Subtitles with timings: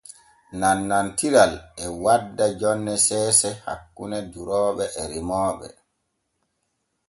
[0.59, 1.53] Nannantiral
[1.83, 5.67] e wadda jonne seese hakkune durooɓe e remooɓe.